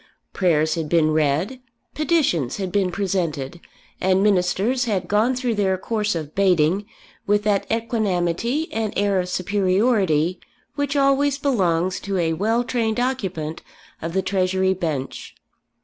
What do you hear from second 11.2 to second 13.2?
belongs to a well trained